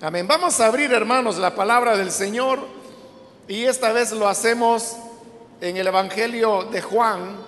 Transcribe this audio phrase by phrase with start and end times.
[0.00, 0.26] Amén.
[0.26, 2.58] Vamos a abrir, hermanos, la palabra del Señor
[3.46, 4.96] y esta vez lo hacemos
[5.60, 7.38] en el Evangelio de Juan,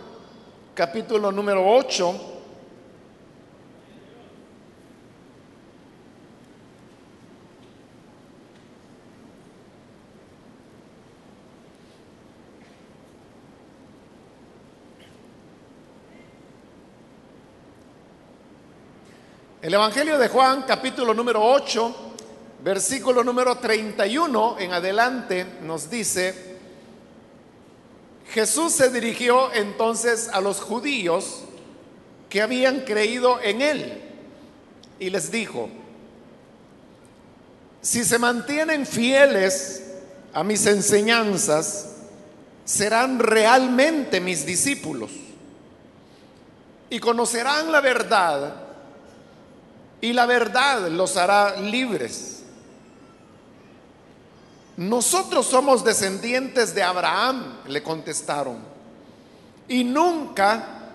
[0.72, 2.34] capítulo número 8.
[19.62, 22.05] El Evangelio de Juan, capítulo número 8,
[22.66, 26.56] versículo número 31 en adelante, nos dice,
[28.32, 31.44] Jesús se dirigió entonces a los judíos
[32.28, 34.02] que habían creído en él
[34.98, 35.68] y les dijo,
[37.82, 39.84] si se mantienen fieles
[40.34, 41.92] a mis enseñanzas,
[42.64, 45.12] serán realmente mis discípulos
[46.90, 48.56] y conocerán la verdad
[50.00, 52.35] y la verdad los hará libres.
[54.76, 58.58] Nosotros somos descendientes de Abraham, le contestaron,
[59.68, 60.92] y nunca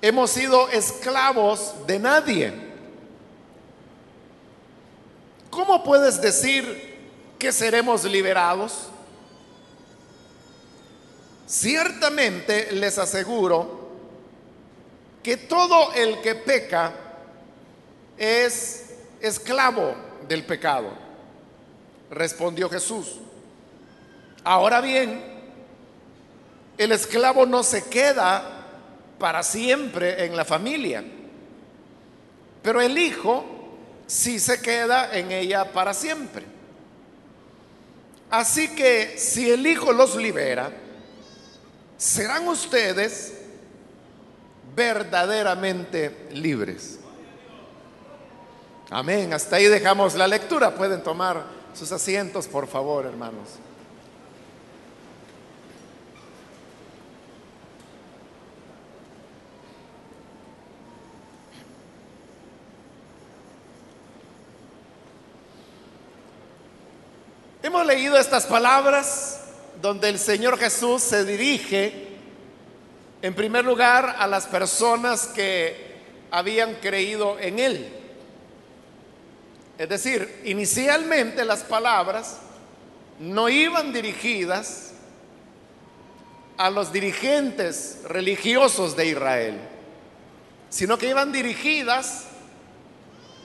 [0.00, 2.52] hemos sido esclavos de nadie.
[5.50, 6.98] ¿Cómo puedes decir
[7.38, 8.88] que seremos liberados?
[11.46, 13.90] Ciertamente les aseguro
[15.22, 16.92] que todo el que peca
[18.16, 19.94] es esclavo
[20.26, 21.11] del pecado.
[22.12, 23.20] Respondió Jesús.
[24.44, 25.18] Ahora bien,
[26.76, 28.66] el esclavo no se queda
[29.18, 31.02] para siempre en la familia,
[32.62, 33.46] pero el hijo
[34.06, 36.44] sí se queda en ella para siempre.
[38.30, 40.70] Así que si el hijo los libera,
[41.96, 43.32] serán ustedes
[44.76, 46.98] verdaderamente libres.
[48.90, 49.32] Amén.
[49.32, 50.74] Hasta ahí dejamos la lectura.
[50.74, 53.58] Pueden tomar sus asientos, por favor, hermanos.
[67.62, 69.40] Hemos leído estas palabras
[69.80, 72.08] donde el Señor Jesús se dirige
[73.22, 75.92] en primer lugar a las personas que
[76.30, 78.01] habían creído en Él.
[79.78, 82.38] Es decir, inicialmente las palabras
[83.18, 84.90] no iban dirigidas
[86.58, 89.58] a los dirigentes religiosos de Israel,
[90.68, 92.24] sino que iban dirigidas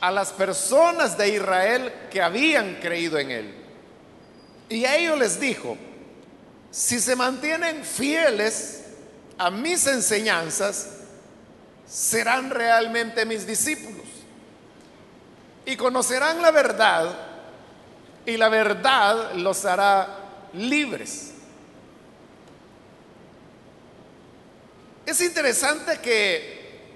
[0.02, 3.56] a las personas de Israel que habían creído en él.
[4.70, 5.78] Y a ellos les dijo,
[6.70, 8.84] si se mantienen fieles
[9.38, 10.90] a mis enseñanzas,
[11.88, 14.16] serán realmente mis discípulos
[15.67, 17.13] y conocerán la verdad
[18.25, 20.07] y la verdad los hará
[20.53, 21.33] libres.
[25.05, 26.88] Es interesante que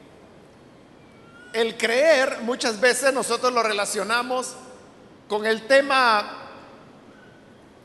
[1.52, 4.56] el creer muchas veces nosotros lo relacionamos
[5.28, 6.38] con el tema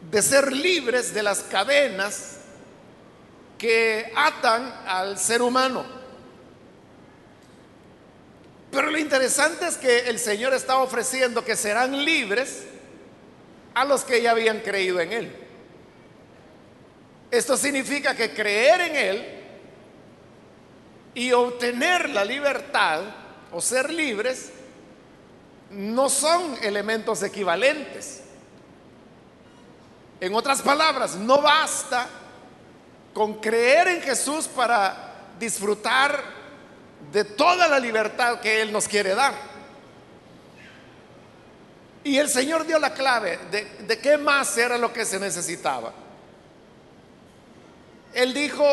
[0.09, 2.37] de ser libres de las cadenas
[3.59, 5.96] que atan al ser humano.
[8.77, 12.65] Pero lo interesante es que el Señor está ofreciendo que serán libres
[13.73, 15.37] a los que ya habían creído en Él.
[17.31, 19.27] Esto significa que creer en Él
[21.15, 23.01] y obtener la libertad
[23.51, 24.51] o ser libres
[25.71, 28.25] no son elementos equivalentes.
[30.21, 32.07] En otras palabras, no basta
[33.15, 36.36] con creer en Jesús para disfrutar
[37.13, 39.35] de toda la libertad que Él nos quiere dar.
[42.05, 45.93] Y el Señor dio la clave de, de qué más era lo que se necesitaba.
[48.15, 48.65] Él dijo,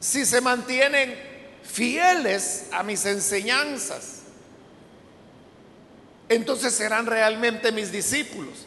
[0.00, 1.14] si se mantienen
[1.62, 4.22] fieles a mis enseñanzas,
[6.28, 8.66] entonces serán realmente mis discípulos.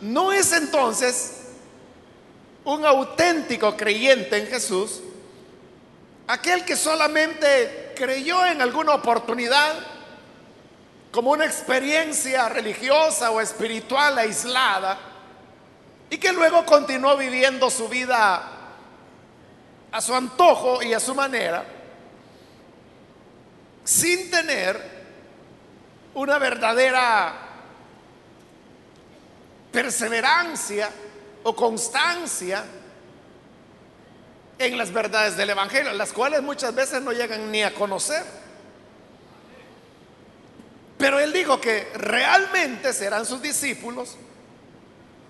[0.00, 1.32] No es entonces
[2.64, 5.00] un auténtico creyente en Jesús
[6.28, 9.74] Aquel que solamente creyó en alguna oportunidad
[11.10, 14.98] como una experiencia religiosa o espiritual aislada
[16.10, 18.42] y que luego continuó viviendo su vida
[19.90, 21.64] a su antojo y a su manera,
[23.82, 24.98] sin tener
[26.12, 27.34] una verdadera
[29.72, 30.90] perseverancia
[31.42, 32.64] o constancia
[34.58, 38.24] en las verdades del Evangelio, las cuales muchas veces no llegan ni a conocer.
[40.98, 44.16] Pero él dijo que realmente serán sus discípulos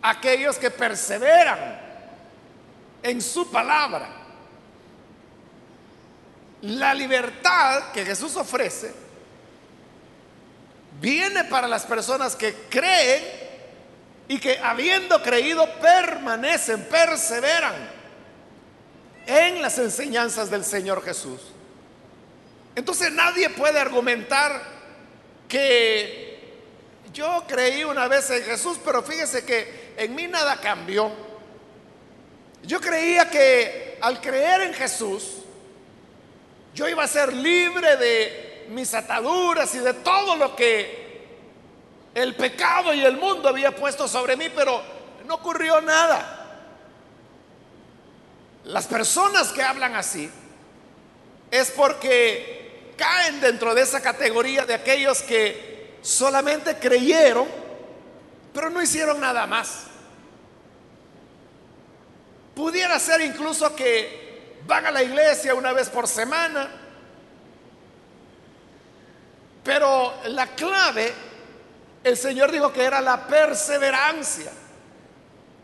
[0.01, 1.79] aquellos que perseveran
[3.03, 4.09] en su palabra.
[6.63, 8.93] La libertad que Jesús ofrece
[11.01, 13.23] viene para las personas que creen
[14.27, 17.98] y que habiendo creído permanecen, perseveran
[19.29, 21.41] en las enseñanzas del Señor Jesús.
[22.75, 24.63] Entonces nadie puede argumentar
[25.47, 26.41] que
[27.13, 31.13] yo creí una vez en Jesús, pero fíjese que en mí nada cambió.
[32.63, 35.43] Yo creía que al creer en Jesús,
[36.75, 41.27] yo iba a ser libre de mis ataduras y de todo lo que
[42.15, 44.81] el pecado y el mundo había puesto sobre mí, pero
[45.27, 46.38] no ocurrió nada.
[48.69, 50.31] Las personas que hablan así
[51.50, 57.49] es porque caen dentro de esa categoría de aquellos que solamente creyeron,
[58.53, 59.85] pero no hicieron nada más.
[62.55, 66.69] Pudiera ser incluso que van a la iglesia una vez por semana.
[69.65, 71.15] Pero la clave,
[72.05, 74.53] el Señor dijo que era la perseverancia.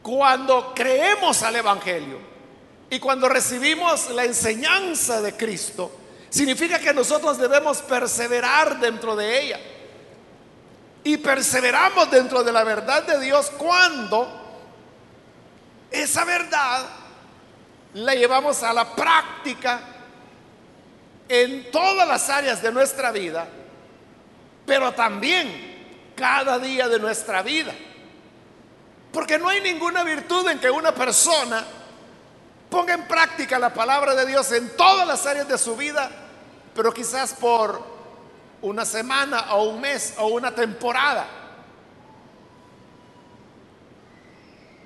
[0.03, 2.34] Cuando creemos al Evangelio
[2.91, 5.91] y cuando recibimos la enseñanza de Cristo,
[6.31, 9.61] significa que nosotros debemos perseverar dentro de ella.
[11.03, 14.43] Y perseveramos dentro de la verdad de Dios cuando
[15.91, 16.87] esa verdad
[17.95, 19.81] la llevamos a la práctica
[21.29, 23.47] en todas las áreas de nuestra vida,
[24.67, 27.73] pero también cada día de nuestra vida.
[29.13, 31.65] Porque no hay ninguna virtud en que una persona
[32.75, 36.11] ponga en práctica la palabra de Dios en todas las áreas de su vida,
[36.75, 37.81] pero quizás por
[38.63, 41.25] una semana o un mes o una temporada.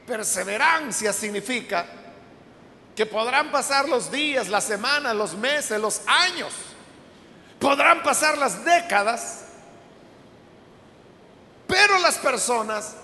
[0.07, 1.87] Perseverancia significa
[2.95, 6.53] que podrán pasar los días, las semanas, los meses, los años,
[7.59, 9.47] podrán pasar las décadas,
[11.67, 12.97] pero las personas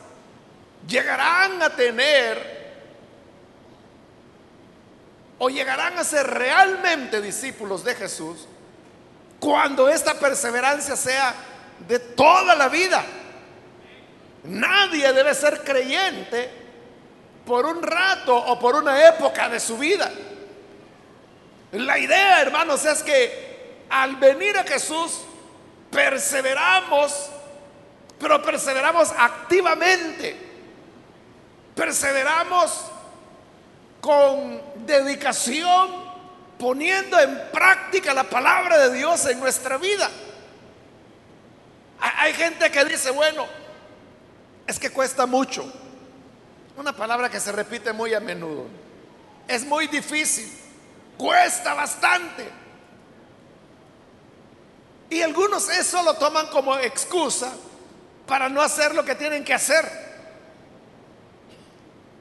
[0.87, 2.54] llegarán a tener
[5.45, 8.47] o llegarán a ser realmente discípulos de Jesús
[9.39, 11.35] cuando esta perseverancia sea
[11.87, 13.05] de toda la vida.
[14.45, 16.51] Nadie debe ser creyente
[17.45, 20.11] por un rato o por una época de su vida.
[21.73, 25.21] La idea, hermanos, es que al venir a Jesús
[25.91, 27.29] perseveramos,
[28.19, 30.39] pero perseveramos activamente.
[31.75, 32.94] Perseveramos
[34.05, 35.89] con dedicación,
[36.59, 40.11] poniendo en práctica la palabra de Dios en nuestra vida.
[42.19, 43.47] Hay gente que dice, bueno,
[44.67, 45.65] es que cuesta mucho.
[46.77, 48.67] Una palabra que se repite muy a menudo.
[49.49, 50.53] Es muy difícil,
[51.17, 52.47] cuesta bastante.
[55.09, 57.55] Y algunos eso lo toman como excusa
[58.27, 59.91] para no hacer lo que tienen que hacer.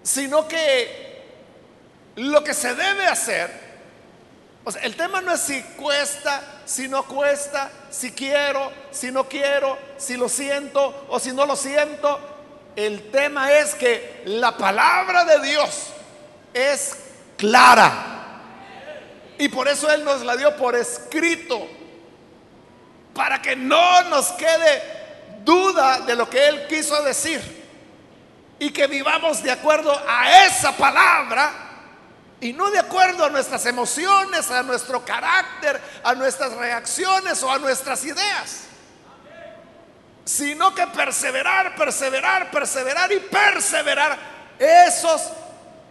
[0.01, 1.11] Sino que
[2.15, 3.63] lo que se debe hacer,
[4.81, 10.15] el tema no es si cuesta, si no cuesta, si quiero, si no quiero, si
[10.15, 12.19] lo siento o si no lo siento.
[12.75, 15.87] El tema es que la palabra de Dios
[16.53, 16.95] es
[17.37, 17.91] clara.
[19.37, 21.67] Y por eso Él nos la dio por escrito.
[23.13, 24.81] Para que no nos quede
[25.43, 27.41] duda de lo que Él quiso decir.
[28.59, 31.62] Y que vivamos de acuerdo a esa palabra
[32.43, 37.57] y no de acuerdo a nuestras emociones, a nuestro carácter, a nuestras reacciones o a
[37.57, 38.63] nuestras ideas
[40.25, 44.17] sino que perseverar, perseverar, perseverar y perseverar.
[44.57, 45.21] Esos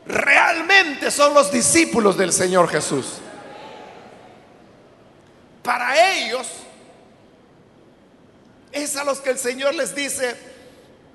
[0.06, 3.18] realmente son los discípulos del Señor Jesús.
[5.62, 6.46] Para ellos
[8.72, 10.34] es a los que el Señor les dice,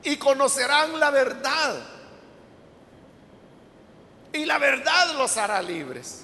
[0.04, 1.97] y conocerán la verdad.
[4.34, 6.24] Y la verdad los hará libres.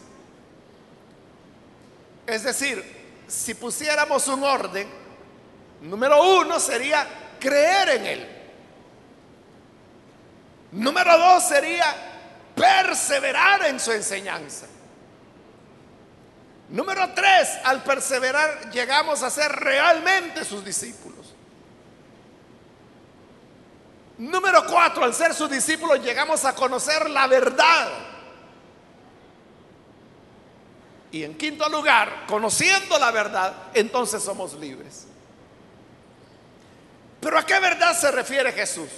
[2.27, 2.83] Es decir,
[3.27, 5.03] si pusiéramos un orden,
[5.83, 7.05] Número uno sería
[7.39, 8.27] creer en Él.
[10.71, 11.85] Número dos sería
[12.55, 14.65] perseverar en su enseñanza.
[16.69, 21.12] Número tres, al perseverar llegamos a ser realmente sus discípulos.
[24.17, 27.89] Número cuatro, al ser sus discípulos llegamos a conocer la verdad.
[31.11, 35.07] Y en quinto lugar, conociendo la verdad, entonces somos libres.
[37.19, 38.89] Pero ¿a qué verdad se refiere Jesús?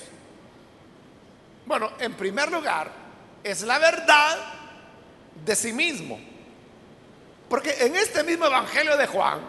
[1.65, 2.89] Bueno, en primer lugar,
[3.43, 4.37] es la verdad
[5.43, 6.19] de sí mismo.
[7.49, 9.39] Porque en este mismo Evangelio de Juan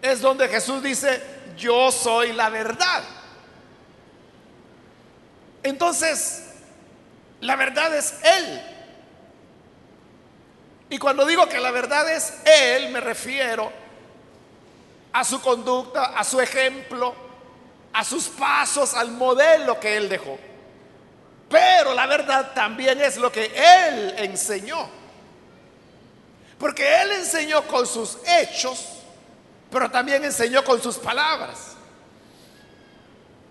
[0.00, 1.22] es donde Jesús dice,
[1.56, 3.02] yo soy la verdad.
[5.64, 6.42] Entonces,
[7.40, 8.62] la verdad es Él.
[10.90, 13.72] Y cuando digo que la verdad es Él, me refiero
[15.12, 17.14] a su conducta, a su ejemplo,
[17.94, 20.38] a sus pasos, al modelo que Él dejó.
[21.48, 24.86] Pero la verdad también es lo que Él enseñó.
[26.58, 28.84] Porque Él enseñó con sus hechos,
[29.70, 31.72] pero también enseñó con sus palabras.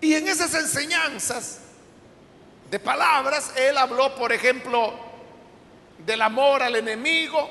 [0.00, 1.58] Y en esas enseñanzas
[2.74, 4.94] de palabras, Él habló, por ejemplo,
[6.04, 7.48] del amor al enemigo,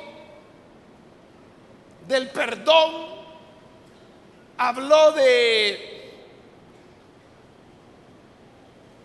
[2.06, 3.06] del perdón,
[4.58, 6.12] habló de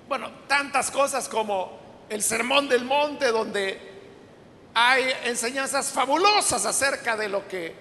[0.09, 3.81] bueno, tantas cosas como el Sermón del Monte, donde
[4.75, 7.77] hay enseñanzas fabulosas acerca de lo que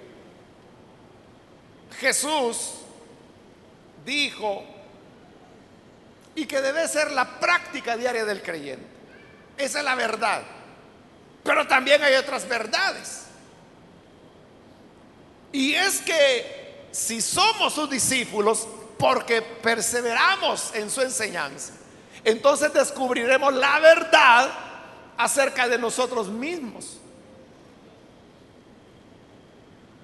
[2.00, 2.82] Jesús
[4.06, 4.63] dijo
[6.38, 8.86] y que debe ser la práctica diaria del creyente.
[9.58, 10.44] Esa es la verdad.
[11.44, 13.24] Pero también hay otras verdades.
[15.51, 18.67] Y es que si somos sus discípulos,
[19.00, 21.74] porque perseveramos en su enseñanza,
[22.24, 24.51] entonces descubriremos la verdad
[25.17, 27.00] acerca de nosotros mismos.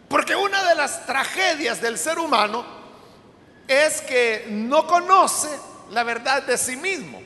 [0.09, 2.65] Porque una de las tragedias del ser humano
[3.67, 7.21] es que no conoce la verdad de sí mismo.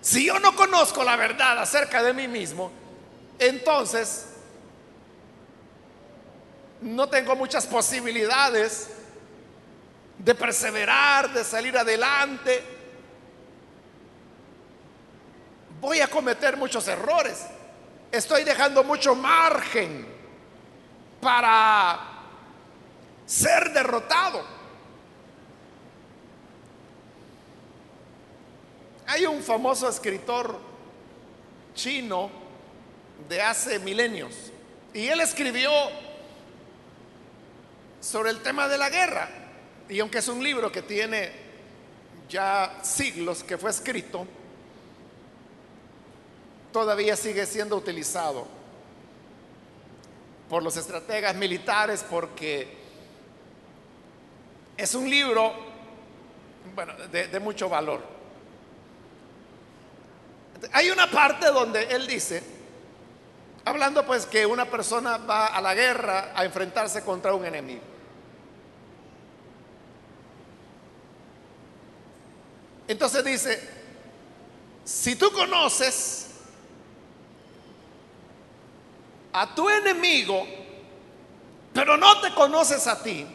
[0.00, 2.70] Si yo no conozco la verdad acerca de mí mismo,
[3.38, 4.26] entonces
[6.80, 8.90] no tengo muchas posibilidades
[10.18, 12.62] de perseverar, de salir adelante,
[15.80, 17.46] voy a cometer muchos errores.
[18.10, 20.06] Estoy dejando mucho margen
[21.20, 21.98] para
[23.26, 24.55] ser derrotado.
[29.06, 30.58] Hay un famoso escritor
[31.74, 32.28] chino
[33.28, 34.34] de hace milenios
[34.92, 35.70] y él escribió
[38.00, 39.28] sobre el tema de la guerra.
[39.88, 41.30] Y aunque es un libro que tiene
[42.28, 44.26] ya siglos que fue escrito,
[46.72, 48.46] todavía sigue siendo utilizado
[50.48, 52.76] por los estrategas militares porque
[54.76, 55.52] es un libro
[56.74, 58.15] bueno, de, de mucho valor.
[60.72, 62.42] Hay una parte donde él dice,
[63.64, 67.82] hablando pues que una persona va a la guerra a enfrentarse contra un enemigo.
[72.88, 73.68] Entonces dice,
[74.84, 76.28] si tú conoces
[79.32, 80.46] a tu enemigo,
[81.74, 83.26] pero no te conoces a ti,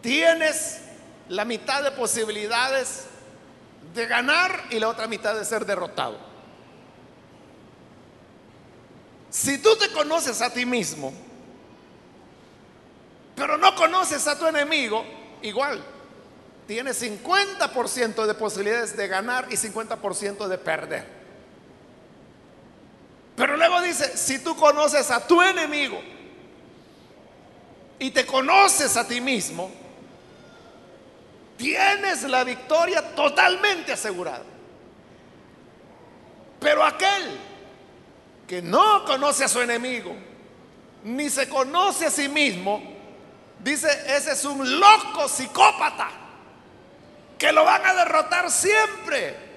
[0.00, 0.80] tienes
[1.28, 3.09] la mitad de posibilidades
[3.94, 6.18] de ganar y la otra mitad de ser derrotado.
[9.30, 11.12] Si tú te conoces a ti mismo,
[13.36, 15.04] pero no conoces a tu enemigo,
[15.42, 15.82] igual,
[16.66, 21.20] tienes 50% de posibilidades de ganar y 50% de perder.
[23.36, 25.98] Pero luego dice, si tú conoces a tu enemigo
[27.98, 29.70] y te conoces a ti mismo,
[31.60, 34.44] tienes la victoria totalmente asegurada.
[36.58, 37.38] Pero aquel
[38.48, 40.14] que no conoce a su enemigo,
[41.04, 42.82] ni se conoce a sí mismo,
[43.62, 46.08] dice, ese es un loco psicópata,
[47.38, 49.50] que lo van a derrotar siempre.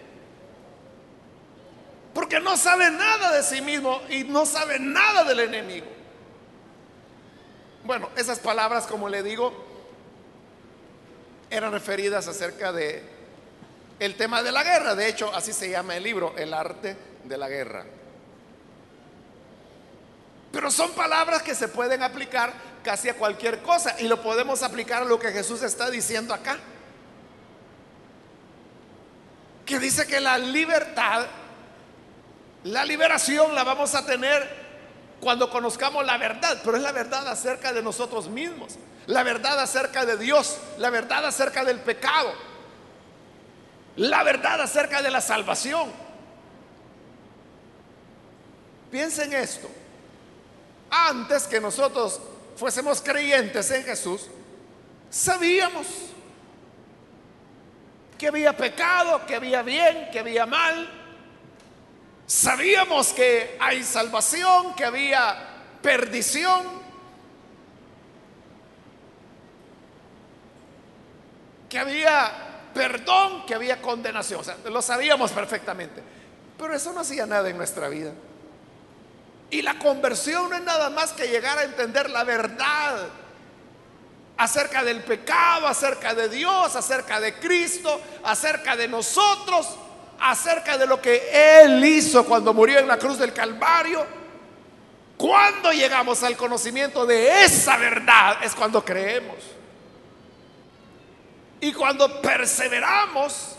[2.14, 5.88] Porque no sabe nada de sí mismo y no sabe nada del enemigo.
[7.86, 9.73] Bueno, esas palabras, como le digo,
[11.54, 13.04] eran referidas acerca de
[14.00, 14.96] el tema de la guerra.
[14.96, 17.86] De hecho, así se llama el libro, El arte de la guerra.
[20.52, 25.04] Pero son palabras que se pueden aplicar casi a cualquier cosa y lo podemos aplicar
[25.04, 26.58] a lo que Jesús está diciendo acá.
[29.66, 31.28] Que dice que la libertad
[32.64, 34.63] la liberación la vamos a tener
[35.24, 38.76] cuando conozcamos la verdad, pero es la verdad acerca de nosotros mismos,
[39.08, 42.32] la verdad acerca de Dios, la verdad acerca del pecado,
[43.96, 45.92] la verdad acerca de la salvación.
[48.92, 49.68] Piensen esto,
[50.92, 52.20] antes que nosotros
[52.56, 54.30] fuésemos creyentes en Jesús,
[55.14, 55.86] Sabíamos
[58.18, 60.90] que había pecado, que había bien, que había mal.
[62.26, 65.36] Sabíamos que hay salvación, que había
[65.82, 66.84] perdición.
[71.70, 74.42] Que había perdón, que había condenación.
[74.42, 76.02] O sea, lo sabíamos perfectamente.
[76.58, 78.12] Pero eso no hacía nada en nuestra vida.
[79.50, 83.08] Y la conversión no es nada más que llegar a entender la verdad
[84.38, 89.78] acerca del pecado, acerca de Dios, acerca de Cristo, acerca de nosotros,
[90.24, 94.06] acerca de lo que Él hizo cuando murió en la cruz del Calvario.
[95.18, 99.36] Cuando llegamos al conocimiento de esa verdad es cuando creemos.
[101.60, 103.58] Y cuando perseveramos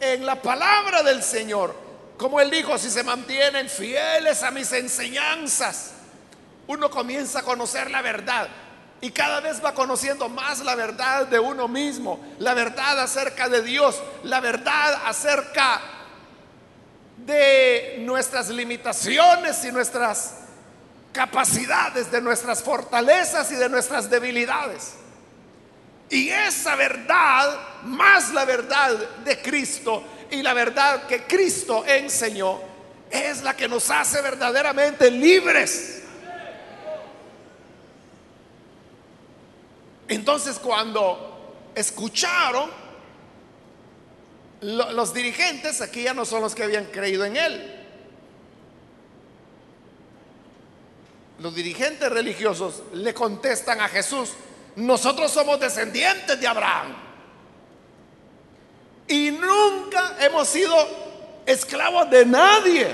[0.00, 1.74] en la palabra del Señor,
[2.16, 5.92] como Él dijo, si se mantienen fieles a mis enseñanzas,
[6.68, 8.48] uno comienza a conocer la verdad.
[9.06, 13.62] Y cada vez va conociendo más la verdad de uno mismo, la verdad acerca de
[13.62, 15.80] Dios, la verdad acerca
[17.18, 20.38] de nuestras limitaciones y nuestras
[21.12, 24.94] capacidades, de nuestras fortalezas y de nuestras debilidades.
[26.10, 28.90] Y esa verdad, más la verdad
[29.24, 32.58] de Cristo y la verdad que Cristo enseñó,
[33.08, 36.02] es la que nos hace verdaderamente libres.
[40.08, 42.70] Entonces cuando escucharon,
[44.60, 47.72] los dirigentes aquí ya no son los que habían creído en él.
[51.38, 54.30] Los dirigentes religiosos le contestan a Jesús,
[54.76, 56.94] nosotros somos descendientes de Abraham
[59.08, 60.74] y nunca hemos sido
[61.44, 62.88] esclavos de nadie.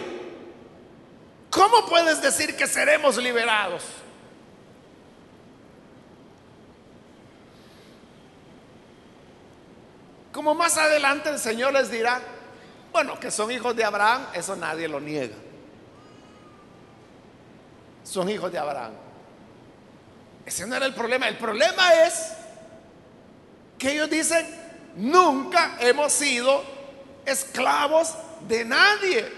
[1.51, 3.83] ¿Cómo puedes decir que seremos liberados?
[10.43, 12.21] Como más adelante el Señor les dirá,
[12.91, 15.37] bueno, que son hijos de Abraham, eso nadie lo niega.
[18.03, 18.91] Son hijos de Abraham.
[20.45, 21.29] Ese no era el problema.
[21.29, 22.33] El problema es
[23.79, 24.45] que ellos dicen,
[24.97, 26.65] nunca hemos sido
[27.25, 28.13] esclavos
[28.49, 29.33] de nadie.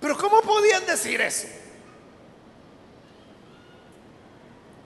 [0.00, 1.48] Pero ¿cómo podían decir eso?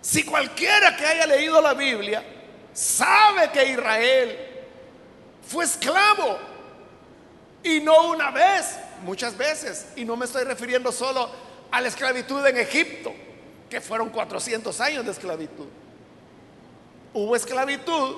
[0.00, 2.32] Si cualquiera que haya leído la Biblia
[2.76, 4.38] sabe que Israel
[5.48, 6.38] fue esclavo
[7.62, 11.28] y no una vez, muchas veces, y no me estoy refiriendo solo
[11.70, 13.12] a la esclavitud en Egipto,
[13.70, 15.66] que fueron 400 años de esclavitud.
[17.14, 18.16] Hubo esclavitud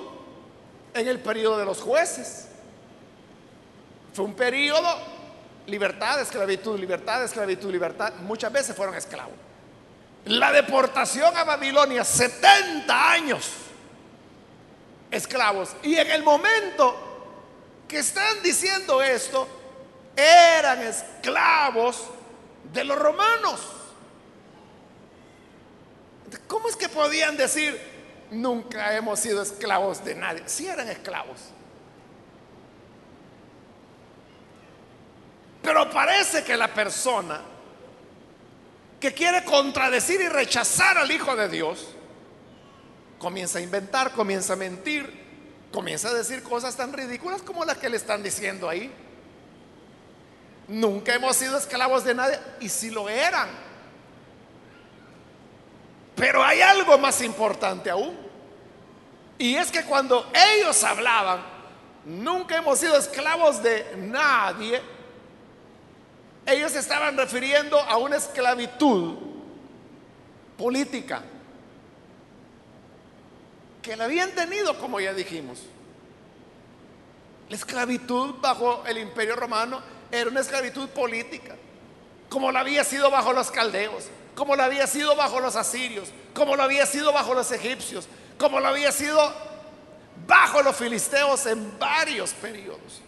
[0.93, 2.49] en el periodo de los jueces.
[4.13, 4.97] Fue un periodo,
[5.67, 8.13] libertad, esclavitud, libertad, esclavitud, libertad.
[8.23, 9.33] Muchas veces fueron esclavos.
[10.25, 13.68] La deportación a Babilonia, 70 años
[15.11, 15.75] esclavos.
[15.83, 16.95] Y en el momento
[17.87, 19.47] que están diciendo esto,
[20.15, 22.03] eran esclavos
[22.71, 23.61] de los romanos.
[26.47, 27.79] ¿Cómo es que podían decir,
[28.31, 30.43] nunca hemos sido esclavos de nadie?
[30.45, 31.39] Si eran esclavos.
[35.61, 37.41] Pero parece que la persona
[38.99, 41.95] que quiere contradecir y rechazar al Hijo de Dios,
[43.19, 45.07] comienza a inventar, comienza a mentir,
[45.71, 48.91] comienza a decir cosas tan ridículas como las que le están diciendo ahí.
[50.67, 53.49] Nunca hemos sido esclavos de nadie y si lo eran.
[56.15, 58.17] Pero hay algo más importante aún.
[59.37, 61.41] Y es que cuando ellos hablaban,
[62.05, 64.81] nunca hemos sido esclavos de nadie,
[66.45, 69.15] ellos estaban refiriendo a una esclavitud
[70.57, 71.23] política
[73.81, 75.59] que la habían tenido, como ya dijimos.
[77.49, 81.55] La esclavitud bajo el imperio romano era una esclavitud política,
[82.29, 86.55] como la había sido bajo los caldeos, como la había sido bajo los asirios, como
[86.55, 89.33] lo había sido bajo los egipcios, como lo había sido
[90.27, 93.01] bajo los filisteos en varios periodos.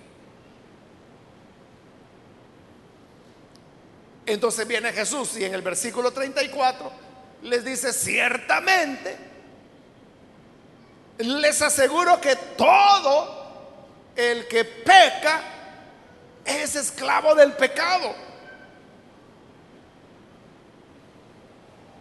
[4.26, 6.92] Entonces viene Jesús y en el versículo 34
[7.44, 9.31] les dice, ciertamente,
[11.24, 13.42] les aseguro que todo
[14.16, 15.42] el que peca
[16.46, 18.14] es esclavo del pecado.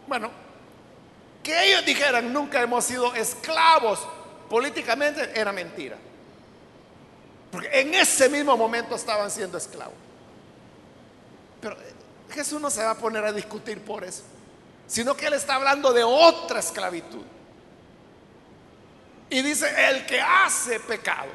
[0.07, 0.31] Bueno,
[1.43, 4.01] que ellos dijeran nunca hemos sido esclavos
[4.49, 5.97] políticamente era mentira.
[7.51, 9.95] Porque en ese mismo momento estaban siendo esclavos.
[11.61, 11.77] Pero
[12.31, 14.23] Jesús no se va a poner a discutir por eso,
[14.87, 17.25] sino que Él está hablando de otra esclavitud
[19.31, 21.31] Y dice, el que hace pecado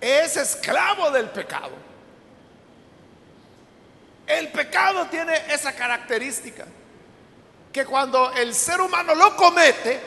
[0.00, 1.72] es esclavo del pecado.
[4.26, 6.66] El pecado tiene esa característica,
[7.72, 10.00] que cuando el ser humano lo comete,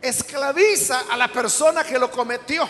[0.00, 2.68] esclaviza a la persona que lo cometió.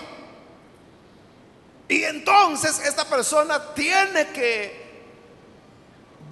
[1.88, 4.79] Y entonces esta persona tiene que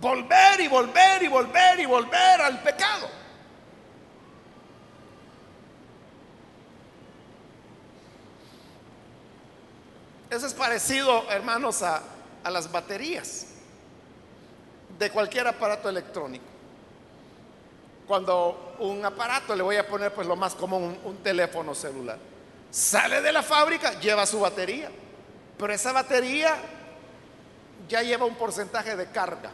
[0.00, 3.08] volver y volver y volver y volver al pecado.
[10.30, 12.02] Eso es parecido, hermanos, a,
[12.44, 13.46] las baterías
[14.98, 16.44] de cualquier aparato electrónico.
[18.06, 22.18] Cuando un aparato, le voy a poner pues lo más común, un teléfono celular,
[22.70, 24.90] sale de la fábrica, lleva su batería,
[25.58, 26.56] pero esa batería
[27.86, 29.50] ya lleva un porcentaje de carga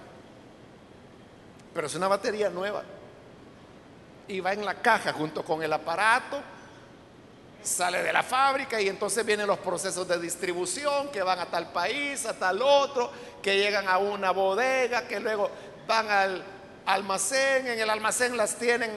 [1.75, 2.83] pero es una batería nueva.
[4.29, 6.41] Y va en la caja junto con el aparato,
[7.63, 11.73] sale de la fábrica y entonces vienen los procesos de distribución que van a tal
[11.73, 13.11] país, a tal otro,
[13.43, 15.51] que llegan a una bodega, que luego
[15.87, 16.45] van al
[16.87, 18.91] almacén, en el almacén las tienen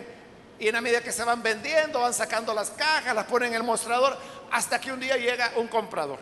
[0.59, 3.55] y en la medida que se van vendiendo van sacando las cajas, las ponen en
[3.55, 4.17] el mostrador,
[4.51, 6.19] hasta que un día llega un comprador.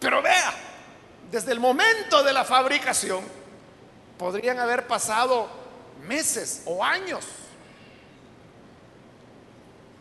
[0.00, 0.52] Pero vea,
[1.30, 3.24] desde el momento de la fabricación,
[4.18, 5.48] podrían haber pasado
[6.06, 7.24] meses o años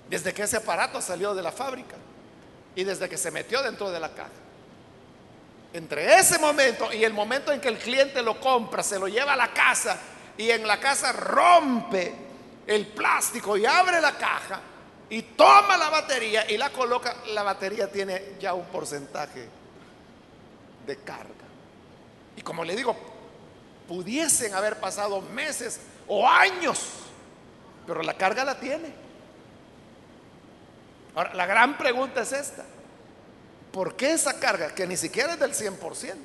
[0.09, 1.95] desde que ese aparato salió de la fábrica
[2.75, 4.29] y desde que se metió dentro de la caja.
[5.73, 9.33] Entre ese momento y el momento en que el cliente lo compra, se lo lleva
[9.33, 9.97] a la casa
[10.37, 12.13] y en la casa rompe
[12.67, 14.61] el plástico y abre la caja
[15.09, 19.47] y toma la batería y la coloca, la batería tiene ya un porcentaje
[20.85, 21.29] de carga.
[22.35, 23.12] Y como le digo,
[23.87, 26.79] pudiesen haber pasado meses o años,
[27.85, 28.93] pero la carga la tiene.
[31.15, 32.65] Ahora, la gran pregunta es esta.
[33.71, 36.15] ¿Por qué esa carga, que ni siquiera es del 100%?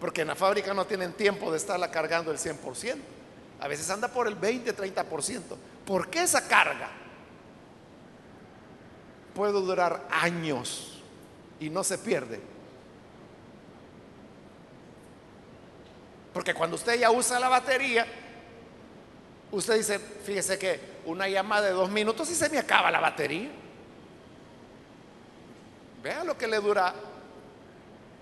[0.00, 2.96] Porque en la fábrica no tienen tiempo de estarla cargando el 100%.
[3.60, 5.42] A veces anda por el 20, 30%.
[5.84, 6.90] ¿Por qué esa carga
[9.34, 11.02] puede durar años
[11.58, 12.40] y no se pierde?
[16.38, 18.06] Porque cuando usted ya usa la batería,
[19.50, 23.50] usted dice, fíjese que una llamada de dos minutos y se me acaba la batería.
[26.00, 26.94] Vea lo que le dura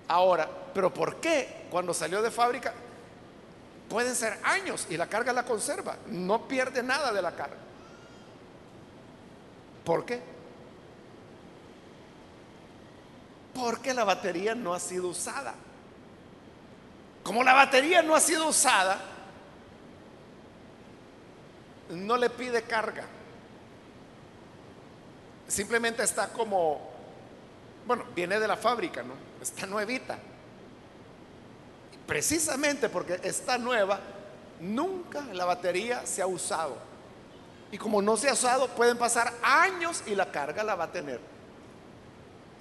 [0.09, 0.48] ahora.
[0.72, 2.72] Pero ¿por qué cuando salió de fábrica
[3.87, 5.98] pueden ser años y la carga la conserva?
[6.07, 7.59] No pierde nada de la carga.
[9.85, 10.22] ¿Por qué?
[13.52, 15.65] Porque la batería no ha sido usada.
[17.26, 19.00] Como la batería no ha sido usada,
[21.90, 23.02] no le pide carga.
[25.48, 26.88] Simplemente está como,
[27.84, 29.14] bueno, viene de la fábrica, ¿no?
[29.42, 30.16] Está nuevita.
[32.06, 33.98] Precisamente porque está nueva,
[34.60, 36.76] nunca la batería se ha usado.
[37.72, 40.92] Y como no se ha usado, pueden pasar años y la carga la va a
[40.92, 41.18] tener.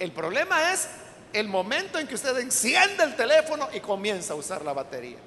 [0.00, 0.88] El problema es
[1.32, 5.18] el momento en que usted enciende el teléfono y comienza a usar la batería.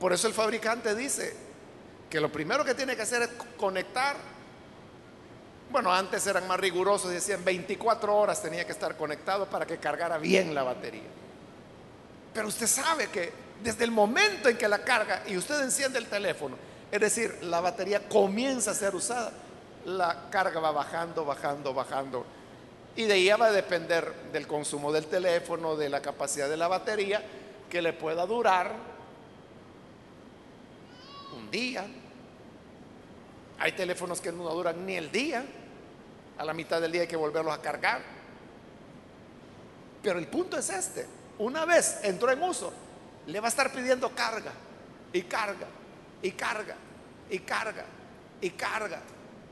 [0.00, 1.34] Por eso el fabricante dice
[2.10, 4.16] que lo primero que tiene que hacer es conectar.
[5.70, 10.18] Bueno, antes eran más rigurosos, decían 24 horas tenía que estar conectado para que cargara
[10.18, 11.02] bien la batería.
[12.32, 13.32] Pero usted sabe que
[13.62, 16.56] desde el momento en que la carga y usted enciende el teléfono,
[16.90, 19.32] es decir, la batería comienza a ser usada,
[19.86, 22.26] la carga va bajando, bajando, bajando
[22.96, 26.66] y de ahí va a depender del consumo del teléfono, de la capacidad de la
[26.66, 27.22] batería,
[27.68, 28.72] que le pueda durar
[31.36, 31.86] un día.
[33.58, 35.44] Hay teléfonos que no duran ni el día.
[36.38, 38.00] A la mitad del día hay que volverlos a cargar.
[40.02, 41.06] Pero el punto es este.
[41.38, 42.72] Una vez entró en uso,
[43.26, 44.52] le va a estar pidiendo carga
[45.12, 45.66] y carga
[46.22, 46.76] y carga
[47.30, 47.84] y carga
[48.40, 49.00] y carga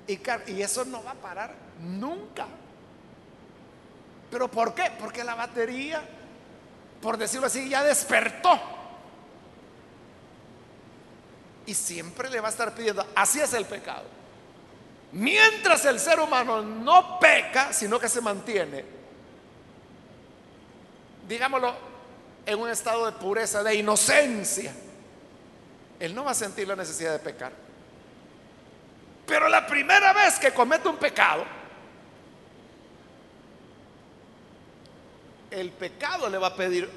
[0.07, 0.51] y carga.
[0.51, 2.47] Y eso no va a parar nunca.
[4.35, 4.91] ¿Pero por qué?
[4.99, 6.03] Porque la batería,
[7.01, 8.61] por decirlo así, ya despertó.
[11.67, 14.03] Y siempre le va a estar pidiendo, así es el pecado.
[15.13, 18.85] Mientras el ser humano no peca, sino que se mantiene,
[21.29, 21.73] digámoslo,
[22.45, 24.75] en un estado de pureza, de inocencia,
[26.01, 27.53] él no va a sentir la necesidad de pecar.
[29.29, 31.45] Pero la primera vez que comete un pecado,
[35.55, 36.91] el pecado le va a pedir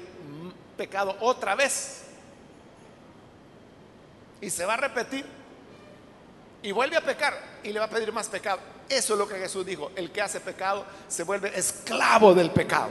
[0.76, 2.04] pecado otra vez.
[4.40, 5.24] Y se va a repetir.
[6.62, 8.58] Y vuelve a pecar y le va a pedir más pecado.
[8.88, 9.92] Eso es lo que Jesús dijo.
[9.94, 12.90] El que hace pecado se vuelve esclavo del pecado.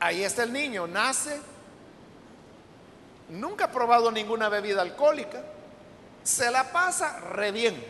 [0.00, 1.38] Ahí está el niño, nace,
[3.28, 5.42] nunca ha probado ninguna bebida alcohólica,
[6.22, 7.84] se la pasa re bien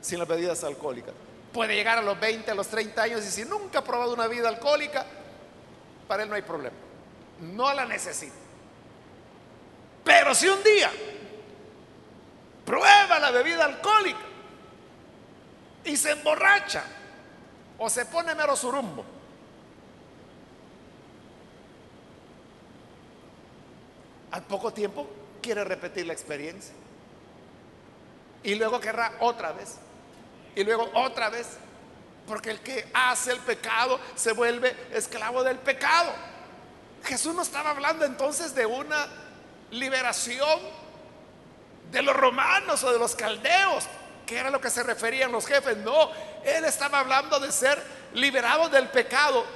[0.00, 1.14] sin las bebidas alcohólicas.
[1.52, 4.26] Puede llegar a los 20, a los 30 años y si nunca ha probado una
[4.26, 5.04] bebida alcohólica,
[6.06, 6.76] para él no hay problema.
[7.40, 8.34] No la necesita.
[10.04, 10.90] Pero si un día
[12.64, 14.18] prueba la bebida alcohólica
[15.84, 16.84] y se emborracha
[17.78, 19.04] o se pone mero surumbo,
[24.30, 25.08] al poco tiempo
[25.42, 26.74] quiere repetir la experiencia.
[28.42, 29.76] Y luego querrá otra vez.
[30.58, 31.46] Y luego otra vez.
[32.26, 36.12] Porque el que hace el pecado se vuelve esclavo del pecado.
[37.04, 39.06] Jesús no estaba hablando entonces de una
[39.70, 40.58] liberación
[41.92, 43.84] de los romanos o de los caldeos,
[44.26, 45.76] que era lo que se referían los jefes.
[45.76, 46.10] No,
[46.44, 47.80] él estaba hablando de ser
[48.14, 49.46] liberado del pecado,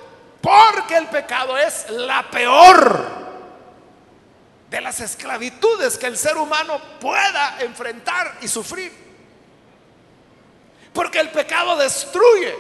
[0.40, 3.22] porque el pecado es la peor
[4.70, 9.01] de las esclavitudes que el ser humano pueda enfrentar y sufrir.
[10.92, 12.55] Porque el pecado destruye.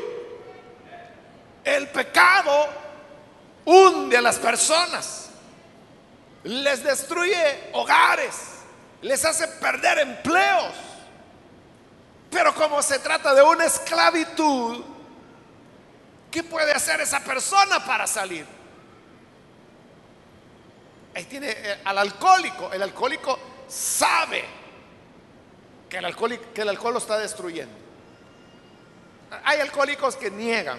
[1.64, 2.68] El pecado
[3.64, 5.30] hunde a las personas.
[6.44, 8.36] Les destruye hogares.
[9.02, 10.72] Les hace perder empleos.
[12.30, 14.82] Pero como se trata de una esclavitud,
[16.30, 18.46] ¿qué puede hacer esa persona para salir?
[21.14, 22.72] Ahí tiene eh, al alcohólico.
[22.72, 24.44] El alcohólico sabe
[25.90, 27.81] que el, que el alcohol lo está destruyendo.
[29.44, 30.78] Hay alcohólicos que niegan.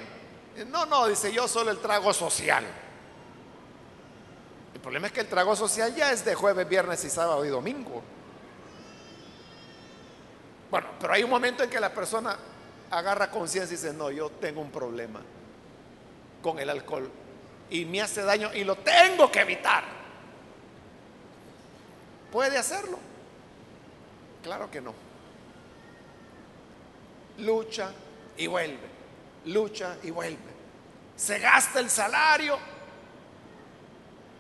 [0.67, 2.63] No, no, dice yo solo el trago social.
[4.73, 7.49] El problema es que el trago social ya es de jueves, viernes y sábado y
[7.49, 8.03] domingo.
[10.69, 12.37] Bueno, pero hay un momento en que la persona
[12.91, 15.21] agarra conciencia y dice, no, yo tengo un problema
[16.41, 17.09] con el alcohol
[17.69, 19.83] y me hace daño y lo tengo que evitar.
[22.31, 22.99] ¿Puede hacerlo?
[24.43, 24.93] Claro que no.
[27.39, 27.91] Lucha
[28.37, 28.93] y vuelve.
[29.45, 30.53] Lucha y vuelve.
[31.15, 32.57] Se gasta el salario.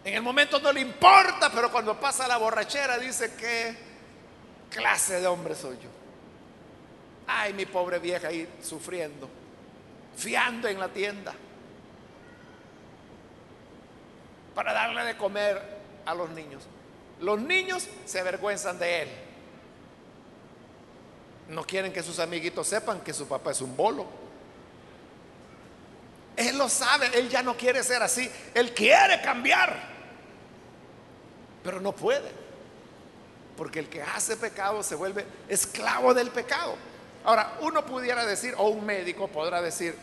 [0.03, 3.75] En el momento no le importa, pero cuando pasa la borrachera dice que
[4.69, 5.89] clase de hombre soy yo.
[7.25, 9.29] Ay, mi pobre vieja ahí sufriendo,
[10.17, 11.33] fiando en la tienda
[14.53, 15.61] para darle de comer
[16.05, 16.63] a los niños.
[17.19, 19.09] Los niños se avergüenzan de él.
[21.49, 24.05] No quieren que sus amiguitos sepan que su papá es un bolo.
[26.35, 28.29] Él lo sabe, él ya no quiere ser así.
[28.53, 29.77] Él quiere cambiar,
[31.63, 32.31] pero no puede.
[33.55, 36.75] Porque el que hace pecado se vuelve esclavo del pecado.
[37.23, 39.95] Ahora, uno pudiera decir, o un médico podrá decir,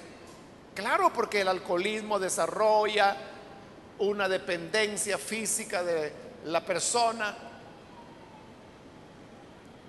[0.75, 3.17] claro, porque el alcoholismo desarrolla
[3.99, 6.13] una dependencia física de
[6.45, 7.37] la persona.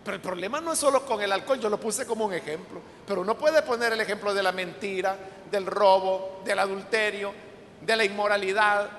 [0.04, 2.82] Pero el problema no es solo con el alcohol, yo lo puse como un ejemplo,
[3.06, 5.16] pero uno puede poner el ejemplo de la mentira,
[5.52, 7.34] del robo, del adulterio,
[7.82, 8.90] de la inmoralidad.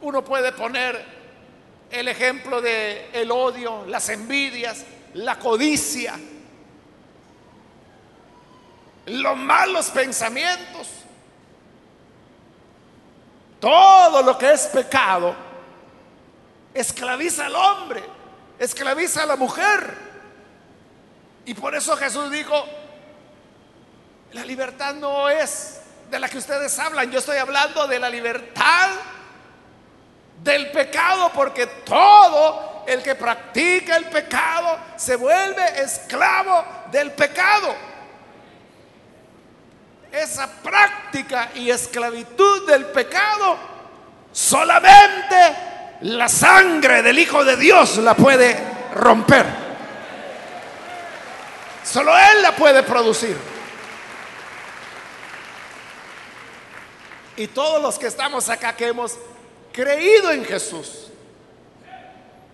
[0.00, 1.04] Uno puede poner
[1.90, 6.18] el ejemplo de el odio, las envidias, la codicia,
[9.06, 10.88] los malos pensamientos.
[13.60, 15.36] Todo lo que es pecado
[16.74, 18.02] esclaviza al hombre,
[18.58, 20.11] esclaviza a la mujer.
[21.44, 22.64] Y por eso Jesús dijo,
[24.32, 28.90] la libertad no es de la que ustedes hablan, yo estoy hablando de la libertad
[30.42, 37.74] del pecado, porque todo el que practica el pecado se vuelve esclavo del pecado.
[40.10, 43.56] Esa práctica y esclavitud del pecado
[44.30, 45.56] solamente
[46.02, 48.56] la sangre del Hijo de Dios la puede
[48.94, 49.61] romper.
[51.84, 53.36] Solo Él la puede producir.
[57.36, 59.18] Y todos los que estamos acá que hemos
[59.72, 61.08] creído en Jesús,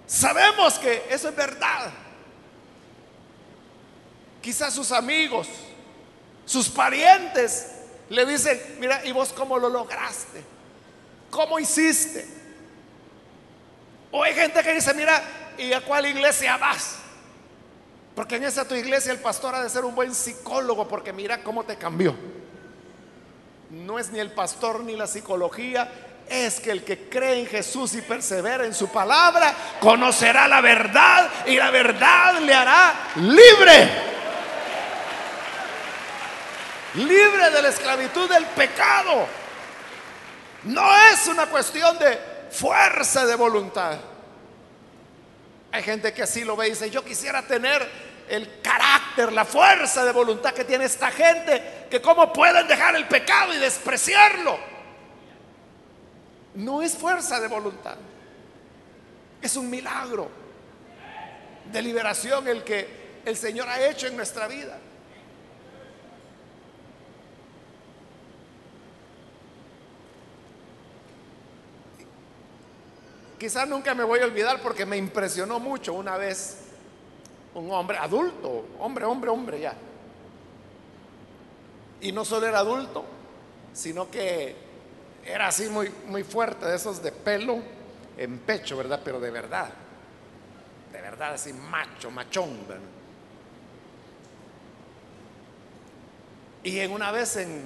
[0.07, 1.91] sabemos que eso es verdad.
[4.41, 5.49] Quizás sus amigos,
[6.47, 7.73] sus parientes
[8.09, 10.43] le dicen, mira, ¿y vos cómo lo lograste?
[11.31, 12.27] ¿Cómo hiciste?
[14.11, 15.23] O hay gente que dice, mira,
[15.59, 16.97] ¿y a cuál iglesia vas?
[18.19, 21.41] Porque en esa tu iglesia el pastor ha de ser un buen psicólogo porque mira
[21.45, 22.17] cómo te cambió.
[23.71, 25.89] No es ni el pastor ni la psicología,
[26.29, 31.31] es que el que cree en Jesús y persevera en su palabra, conocerá la verdad
[31.47, 33.89] y la verdad le hará libre.
[36.95, 39.29] Libre de la esclavitud del pecado.
[40.65, 42.19] No es una cuestión de
[42.51, 43.97] fuerza de voluntad.
[45.71, 50.05] Hay gente que así lo ve y dice, yo quisiera tener el carácter, la fuerza
[50.05, 54.59] de voluntad que tiene esta gente, que cómo pueden dejar el pecado y despreciarlo.
[56.55, 57.97] No es fuerza de voluntad,
[59.41, 60.31] es un milagro
[61.71, 64.79] de liberación el que el Señor ha hecho en nuestra vida.
[73.39, 76.58] Quizás nunca me voy a olvidar porque me impresionó mucho una vez
[77.59, 79.75] un hombre adulto, hombre, hombre, hombre ya.
[82.01, 83.05] Y no solo era adulto,
[83.73, 84.55] sino que
[85.25, 87.59] era así muy, muy fuerte, de esos de pelo
[88.17, 89.01] en pecho, ¿verdad?
[89.05, 89.71] Pero de verdad,
[90.93, 92.57] de verdad, así macho, machón.
[96.63, 97.63] Y en una vez en,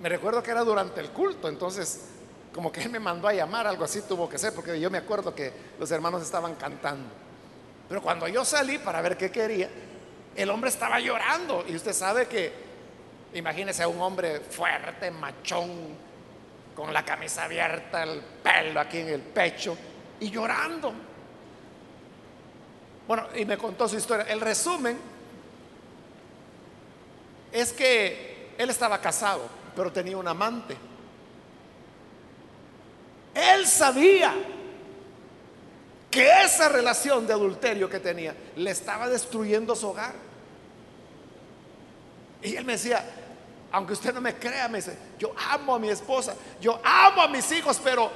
[0.00, 2.08] me recuerdo que era durante el culto, entonces
[2.52, 4.98] como que él me mandó a llamar, algo así tuvo que ser, porque yo me
[4.98, 7.08] acuerdo que los hermanos estaban cantando.
[7.90, 9.68] Pero cuando yo salí para ver qué quería,
[10.36, 11.64] el hombre estaba llorando.
[11.66, 12.52] Y usted sabe que,
[13.34, 15.96] imagínese a un hombre fuerte, machón,
[16.72, 19.76] con la camisa abierta, el pelo aquí en el pecho,
[20.20, 20.92] y llorando.
[23.08, 24.24] Bueno, y me contó su historia.
[24.28, 24.96] El resumen
[27.50, 30.76] es que él estaba casado, pero tenía un amante.
[33.34, 34.32] Él sabía
[36.10, 40.14] que esa relación de adulterio que tenía le estaba destruyendo su hogar.
[42.42, 43.04] Y él me decía,
[43.70, 47.28] aunque usted no me crea, me dice, yo amo a mi esposa, yo amo a
[47.28, 48.10] mis hijos, pero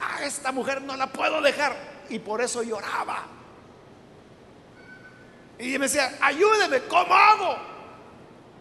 [0.00, 1.76] a esta mujer no la puedo dejar.
[2.08, 3.26] Y por eso lloraba.
[5.58, 7.56] Y me decía, ayúdeme, ¿cómo hago?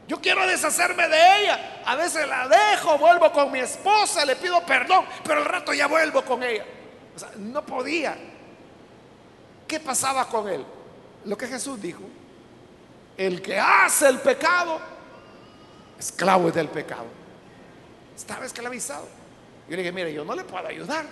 [0.08, 1.82] Yo quiero deshacerme de ella.
[1.86, 5.88] A veces la dejo, vuelvo con mi esposa, le pido perdón, pero al rato ya
[5.88, 6.65] vuelvo con ella.
[7.15, 8.17] O sea, no podía.
[9.67, 10.65] ¿Qué pasaba con él?
[11.26, 12.02] Lo que Jesús dijo.
[13.17, 14.80] El que hace el pecado,
[16.00, 17.06] esclavo es del pecado.
[18.15, 19.08] Estaba esclavizado.
[19.69, 21.06] Yo le dije, mire, yo no le puedo ayudar.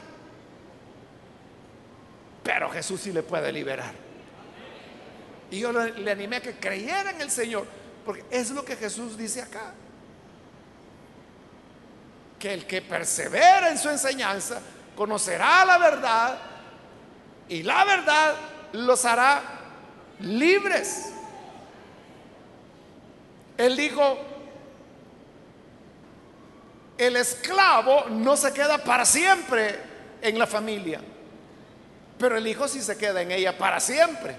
[2.44, 3.94] Pero Jesús sí le puede liberar.
[5.52, 7.66] Y yo le, le animé a que creyera en el Señor
[8.06, 9.74] porque es lo que Jesús dice acá.
[12.40, 14.62] Que el que persevera en su enseñanza
[15.00, 16.38] conocerá la verdad
[17.48, 18.36] y la verdad
[18.74, 19.42] los hará
[20.20, 21.14] libres.
[23.58, 24.18] Él dijo,
[26.98, 29.80] el esclavo no se queda para siempre
[30.22, 31.00] en la familia,
[32.18, 34.36] pero el hijo sí se queda en ella para siempre.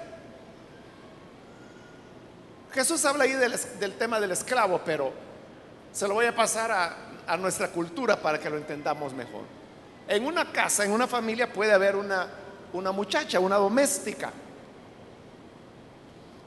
[2.75, 5.11] Jesús habla ahí del, tema del esclavo, pero
[5.90, 6.96] se lo voy a pasar a,
[7.27, 9.60] a nuestra cultura para que lo entendamos mejor.
[10.09, 12.29] En una casa, en una familia puede haber una,
[12.73, 14.33] una muchacha, una doméstica.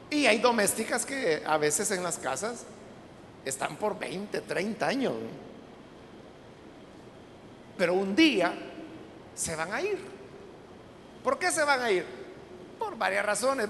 [0.10, 2.66] Y hay domésticas que a veces en las casas
[3.46, 5.14] están por 20, 30 años.
[7.78, 8.54] Pero un día
[9.36, 9.98] se van a ir.
[11.24, 12.06] ¿Por qué se van a ir?
[12.78, 13.70] Por varias razones.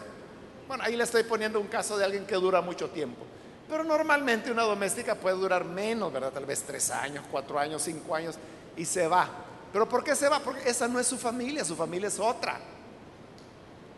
[0.67, 3.25] Bueno, ahí le estoy poniendo un caso de alguien que dura mucho tiempo.
[3.69, 6.31] Pero normalmente una doméstica puede durar menos, ¿verdad?
[6.31, 8.35] Tal vez tres años, cuatro años, cinco años
[8.75, 9.29] y se va.
[9.73, 10.39] ¿Pero por qué se va?
[10.39, 12.59] Porque esa no es su familia, su familia es otra.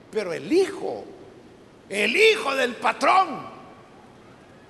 [0.09, 1.03] Pero el hijo,
[1.89, 3.45] el hijo del patrón,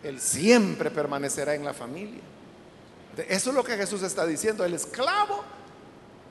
[0.04, 2.22] él siempre permanecerá en la familia.
[3.30, 4.66] Eso es lo que Jesús está diciendo.
[4.66, 5.44] El esclavo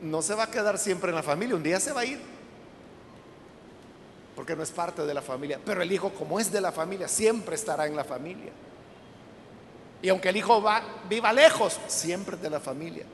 [0.02, 2.34] no se va a quedar siempre en la familia, un día se va a ir
[4.34, 5.60] porque no es parte de la familia.
[5.64, 8.52] Pero el hijo, como es de la familia, siempre estará en la familia.
[10.02, 13.04] Y aunque el hijo va, viva lejos, siempre es de la familia.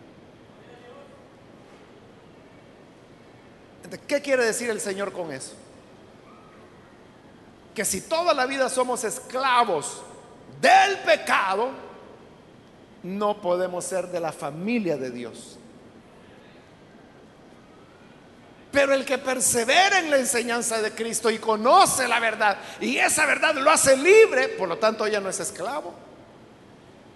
[4.07, 5.53] ¿Qué quiere decir el Señor con eso?
[7.75, 10.03] Que si toda la vida somos esclavos
[10.61, 11.71] del pecado,
[13.03, 15.57] no podemos ser de la familia de Dios.
[18.73, 23.27] Pero el que persevera en la enseñanza de Cristo y conoce la verdad y esa
[23.27, 25.93] verdad lo hace libre, por lo tanto ya no es esclavo.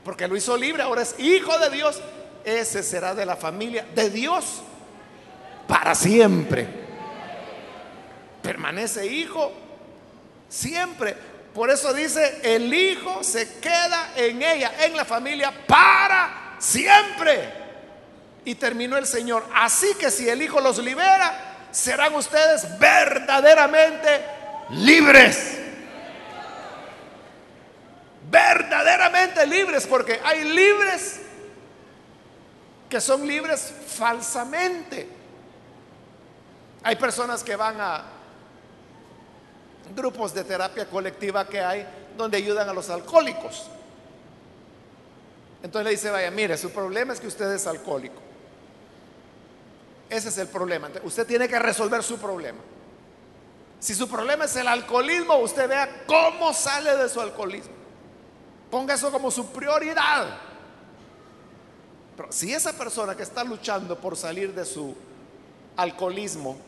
[0.05, 2.01] Porque lo hizo libre, ahora es hijo de Dios.
[2.45, 4.63] Ese será de la familia de Dios
[5.75, 6.69] para siempre.
[8.41, 9.53] Permanece hijo
[10.49, 11.17] siempre.
[11.53, 17.53] Por eso dice, el hijo se queda en ella, en la familia, para siempre.
[18.45, 19.45] Y terminó el Señor.
[19.53, 24.25] Así que si el Hijo los libera, serán ustedes verdaderamente
[24.71, 25.59] libres.
[28.31, 31.21] Verdaderamente libres, porque hay libres
[32.89, 35.24] que son libres falsamente.
[36.85, 38.05] Hay personas que van a
[39.97, 43.69] grupos de terapia colectiva que hay donde ayudan a los alcohólicos.
[45.63, 48.21] Entonces le dice, vaya, mire, su problema es que usted es alcohólico.
[50.11, 50.91] Ese es el problema.
[51.03, 52.59] Usted tiene que resolver su problema.
[53.81, 57.73] Si su problema es el alcoholismo, usted vea cómo sale de su alcoholismo.
[58.71, 60.37] Ponga eso como su prioridad.
[62.15, 64.95] Pero si esa persona que está luchando por salir de su
[65.77, 66.59] alcoholismo,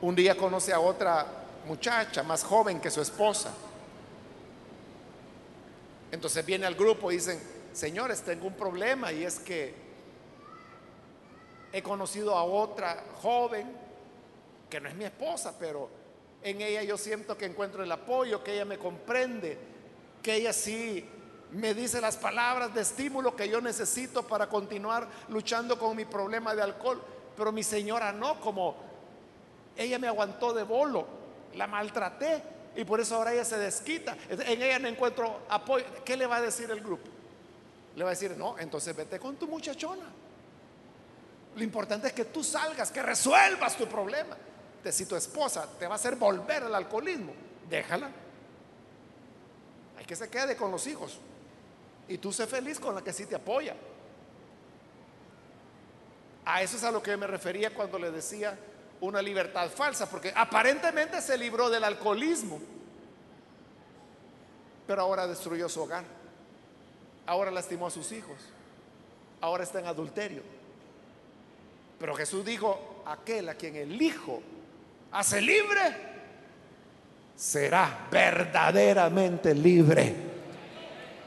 [0.00, 1.26] un día conoce a otra
[1.66, 3.52] muchacha más joven que su esposa,
[6.10, 7.40] entonces viene al grupo y dicen,
[7.72, 9.74] señores, tengo un problema y es que
[11.72, 13.66] he conocido a otra joven
[14.70, 15.90] que no es mi esposa, pero
[16.42, 19.58] en ella yo siento que encuentro el apoyo, que ella me comprende,
[20.22, 21.08] que ella sí
[21.50, 26.54] me dice las palabras de estímulo que yo necesito para continuar luchando con mi problema
[26.54, 27.02] de alcohol.
[27.36, 28.76] Pero mi señora no, como
[29.76, 31.06] ella me aguantó de bolo,
[31.54, 32.42] la maltraté
[32.76, 34.16] y por eso ahora ella se desquita.
[34.28, 35.84] En ella no encuentro apoyo.
[36.04, 37.08] ¿Qué le va a decir el grupo?
[37.96, 40.06] Le va a decir, no, entonces vete con tu muchachona.
[41.54, 44.36] Lo importante es que tú salgas, que resuelvas tu problema.
[44.90, 47.32] Si tu esposa te va a hacer volver al alcoholismo,
[47.70, 48.10] déjala.
[49.96, 51.18] Hay que se quede con los hijos.
[52.08, 53.74] Y tú sé feliz con la que sí te apoya.
[56.44, 58.58] A eso es a lo que me refería cuando le decía
[59.04, 62.60] una libertad falsa, porque aparentemente se libró del alcoholismo,
[64.86, 66.04] pero ahora destruyó su hogar,
[67.26, 68.36] ahora lastimó a sus hijos,
[69.40, 70.42] ahora está en adulterio.
[71.98, 74.42] Pero Jesús dijo, aquel a quien el Hijo
[75.12, 76.14] hace libre,
[77.36, 80.14] será verdaderamente libre.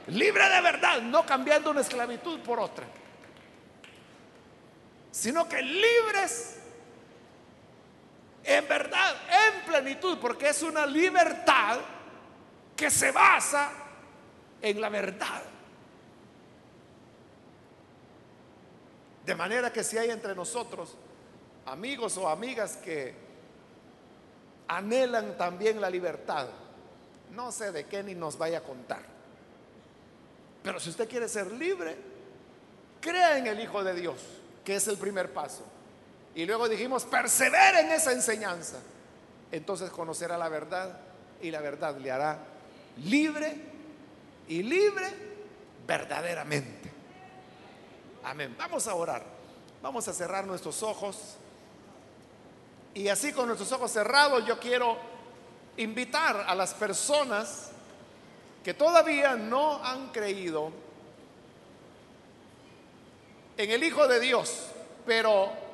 [0.08, 2.86] Libre de verdad, no cambiando una esclavitud por otra,
[5.12, 6.58] sino que libres
[8.48, 11.80] en verdad, en plenitud, porque es una libertad
[12.78, 13.72] que se basa
[14.62, 15.44] en la verdad.
[19.26, 20.96] De manera que si hay entre nosotros
[21.66, 23.14] amigos o amigas que
[24.70, 26.48] anhelan también la libertad,
[27.32, 29.02] no sé de qué ni nos vaya a contar.
[30.64, 31.98] Pero si usted quiere ser libre,
[33.02, 34.22] crea en el Hijo de Dios,
[34.64, 35.66] que es el primer paso.
[36.38, 38.78] Y luego dijimos, persevera en esa enseñanza.
[39.52, 41.00] Entonces conocerá la verdad
[41.42, 42.38] y la verdad le hará
[42.98, 43.56] libre
[44.48, 45.08] y libre
[45.88, 46.92] verdaderamente.
[48.24, 48.56] Amén.
[48.56, 49.24] Vamos a orar.
[49.82, 51.38] Vamos a cerrar nuestros ojos.
[52.94, 54.96] Y así con nuestros ojos cerrados yo quiero
[55.78, 57.72] invitar a las personas
[58.64, 60.72] que todavía no han creído
[63.58, 64.68] en el Hijo de Dios,
[65.04, 65.66] pero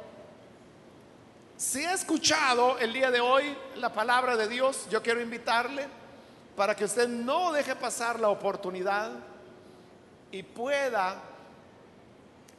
[1.64, 5.88] si ha escuchado el día de hoy la palabra de Dios, yo quiero invitarle
[6.58, 9.12] para que usted no deje pasar la oportunidad
[10.30, 11.16] y pueda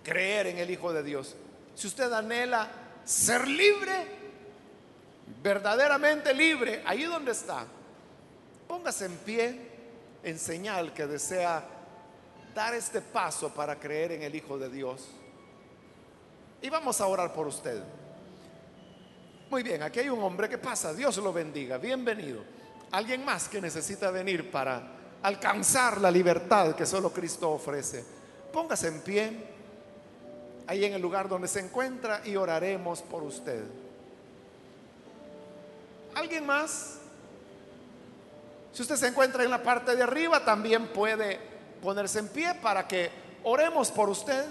[0.03, 1.37] creer en el Hijo de Dios.
[1.75, 2.67] Si usted anhela
[3.05, 4.07] ser libre,
[5.43, 7.67] verdaderamente libre, ahí donde está,
[8.67, 9.71] póngase en pie
[10.23, 11.63] en señal que desea
[12.55, 15.07] dar este paso para creer en el Hijo de Dios.
[16.63, 17.83] Y vamos a orar por usted.
[19.55, 22.43] Muy bien, aquí hay un hombre que pasa, Dios lo bendiga, bienvenido.
[22.91, 24.83] Alguien más que necesita venir para
[25.23, 28.05] alcanzar la libertad que solo Cristo ofrece.
[28.53, 29.33] Póngase en pie
[30.67, 33.63] ahí en el lugar donde se encuentra y oraremos por usted.
[36.17, 36.99] ¿Alguien más?
[38.73, 41.39] Si usted se encuentra en la parte de arriba, también puede
[41.81, 43.09] ponerse en pie para que
[43.45, 44.45] oremos por usted.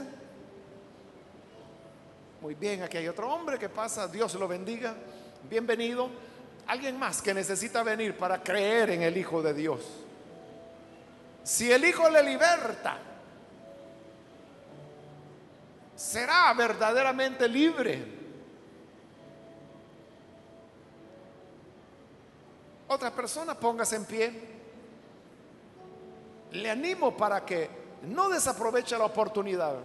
[2.43, 4.93] Muy bien, aquí hay otro hombre que pasa, Dios lo bendiga,
[5.49, 6.09] bienvenido.
[6.67, 9.79] Alguien más que necesita venir para creer en el Hijo de Dios.
[11.41, 12.97] Si el Hijo le liberta,
[15.95, 18.05] será verdaderamente libre.
[22.89, 24.41] Otra persona, póngase en pie.
[26.51, 27.69] Le animo para que
[28.01, 29.75] no desaproveche la oportunidad.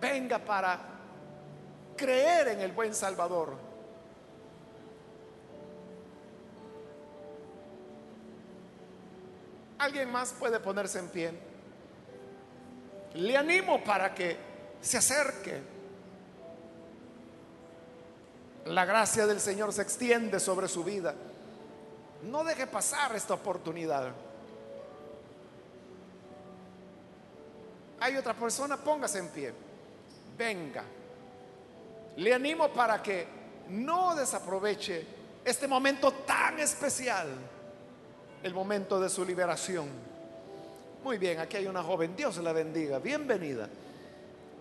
[0.00, 0.95] Venga para
[1.96, 3.54] creer en el buen Salvador.
[9.78, 11.32] ¿Alguien más puede ponerse en pie?
[13.14, 14.36] Le animo para que
[14.80, 15.60] se acerque.
[18.66, 21.14] La gracia del Señor se extiende sobre su vida.
[22.22, 24.12] No deje pasar esta oportunidad.
[28.00, 29.54] Hay otra persona, póngase en pie.
[30.36, 30.84] Venga.
[32.16, 33.26] Le animo para que
[33.68, 35.06] no desaproveche
[35.44, 37.28] este momento tan especial,
[38.42, 39.88] el momento de su liberación.
[41.04, 43.68] Muy bien, aquí hay una joven, Dios la bendiga, bienvenida.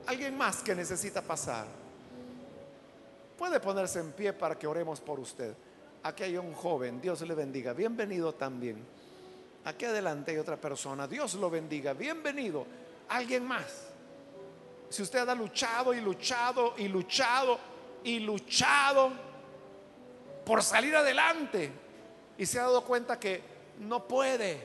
[0.07, 1.65] Alguien más que necesita pasar.
[3.37, 5.53] Puede ponerse en pie para que oremos por usted.
[6.03, 8.77] Aquí hay un joven, Dios le bendiga, bienvenido también.
[9.63, 12.67] Aquí adelante hay otra persona, Dios lo bendiga, bienvenido.
[13.09, 13.94] Alguien más.
[14.95, 17.59] Si usted ha luchado y luchado y luchado
[18.01, 19.11] y luchado
[20.45, 21.69] por salir adelante
[22.37, 23.41] y se ha dado cuenta que
[23.77, 24.57] no puede.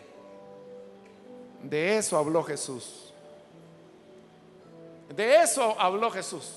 [1.64, 3.12] De eso habló Jesús.
[5.08, 6.48] De eso habló Jesús.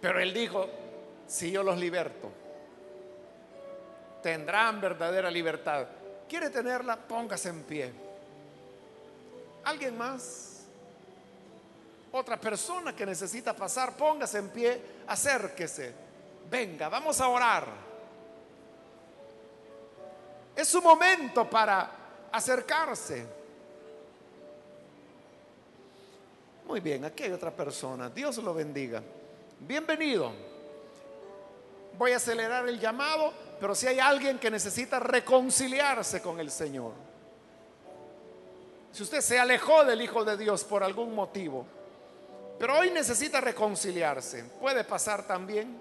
[0.00, 0.66] Pero él dijo,
[1.28, 2.28] si yo los liberto,
[4.20, 5.86] tendrán verdadera libertad.
[6.28, 6.96] ¿Quiere tenerla?
[6.96, 7.92] Póngase en pie.
[9.64, 10.64] ¿Alguien más?
[12.12, 15.92] Otra persona que necesita pasar, póngase en pie, acérquese.
[16.48, 17.66] Venga, vamos a orar.
[20.54, 21.90] Es su momento para
[22.32, 23.26] acercarse.
[26.66, 28.08] Muy bien, aquí hay otra persona.
[28.08, 29.02] Dios lo bendiga.
[29.60, 30.32] Bienvenido.
[31.98, 36.92] Voy a acelerar el llamado, pero si hay alguien que necesita reconciliarse con el Señor.
[38.92, 41.66] Si usted se alejó del Hijo de Dios por algún motivo,
[42.58, 45.78] pero hoy necesita reconciliarse, puede pasar también.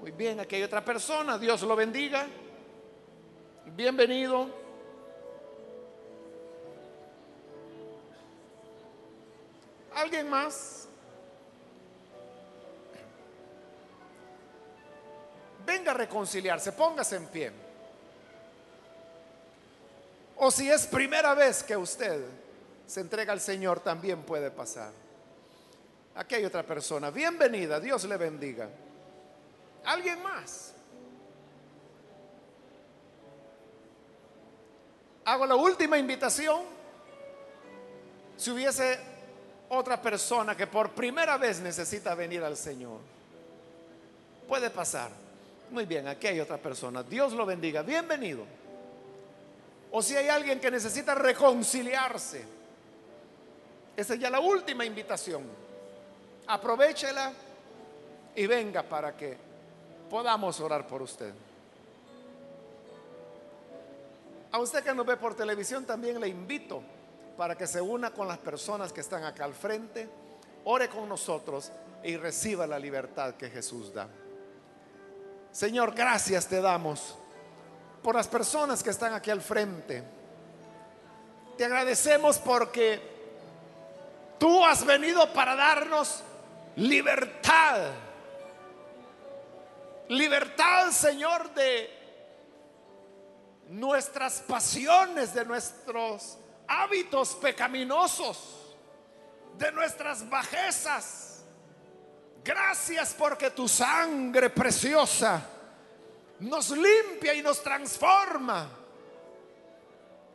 [0.00, 2.26] Muy bien, aquí hay otra persona, Dios lo bendiga.
[3.76, 4.48] Bienvenido.
[9.94, 10.88] ¿Alguien más?
[15.74, 17.52] Venga a reconciliarse, póngase en pie.
[20.36, 22.24] O si es primera vez que usted
[22.86, 24.92] se entrega al Señor, también puede pasar.
[26.14, 27.10] Aquí hay otra persona.
[27.10, 28.68] Bienvenida, Dios le bendiga.
[29.84, 30.72] ¿Alguien más?
[35.24, 36.62] Hago la última invitación.
[38.36, 38.98] Si hubiese
[39.70, 43.00] otra persona que por primera vez necesita venir al Señor,
[44.46, 45.23] puede pasar.
[45.70, 47.02] Muy bien, aquí hay otra persona.
[47.02, 47.82] Dios lo bendiga.
[47.82, 48.44] Bienvenido.
[49.90, 52.44] O si hay alguien que necesita reconciliarse,
[53.96, 55.44] esa es ya la última invitación.
[56.46, 57.32] Aprovechela
[58.34, 59.36] y venga para que
[60.10, 61.32] podamos orar por usted.
[64.50, 66.82] A usted que nos ve por televisión también le invito
[67.36, 70.08] para que se una con las personas que están acá al frente,
[70.64, 74.08] ore con nosotros y reciba la libertad que Jesús da.
[75.54, 77.14] Señor, gracias te damos
[78.02, 80.02] por las personas que están aquí al frente.
[81.56, 83.00] Te agradecemos porque
[84.36, 86.24] tú has venido para darnos
[86.74, 87.92] libertad.
[90.08, 91.88] Libertad, Señor, de
[93.68, 96.36] nuestras pasiones, de nuestros
[96.66, 98.74] hábitos pecaminosos,
[99.56, 101.23] de nuestras bajezas
[102.44, 105.42] Gracias porque tu sangre preciosa
[106.40, 108.68] nos limpia y nos transforma.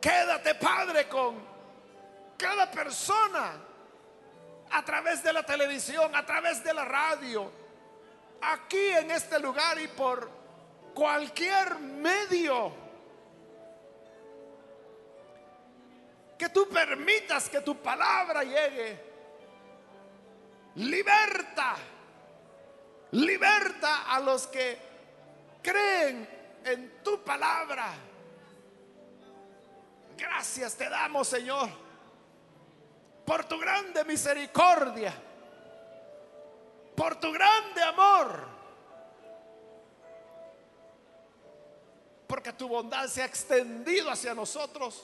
[0.00, 1.36] Quédate, Padre, con
[2.36, 3.52] cada persona
[4.72, 7.48] a través de la televisión, a través de la radio,
[8.40, 10.28] aquí en este lugar y por
[10.92, 12.72] cualquier medio.
[16.36, 19.10] Que tú permitas que tu palabra llegue.
[20.74, 21.76] Liberta
[23.12, 24.78] Liberta a los que
[25.62, 26.28] creen
[26.64, 27.92] en tu palabra.
[30.16, 31.68] Gracias te damos, Señor,
[33.24, 35.12] por tu grande misericordia,
[36.94, 38.48] por tu grande amor,
[42.26, 45.02] porque tu bondad se ha extendido hacia nosotros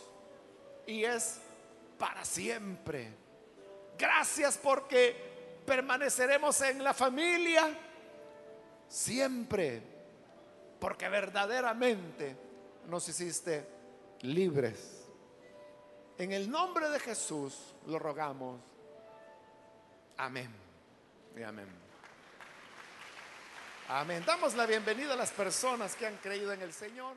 [0.86, 1.38] y es
[1.98, 3.10] para siempre.
[3.98, 7.85] Gracias porque permaneceremos en la familia
[8.88, 9.82] siempre,
[10.80, 12.36] porque verdaderamente
[12.88, 13.66] nos hiciste
[14.22, 15.04] libres.
[16.18, 18.60] En el nombre de Jesús lo rogamos.
[20.16, 20.50] Amén.
[21.36, 21.68] Y amén.
[23.88, 24.24] Amén.
[24.26, 27.16] Damos la bienvenida a las personas que han creído en el Señor.